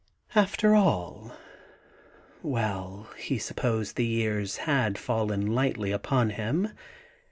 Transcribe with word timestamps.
After 0.33 0.73
alll... 0.73 1.31
Well, 2.41 3.07
he 3.17 3.37
supposed 3.37 3.97
the 3.97 4.03
years 4.07 4.57
had 4.65 4.97
fallen 4.97 5.45
lightly 5.53 5.91
upon 5.91 6.31
him. 6.31 6.69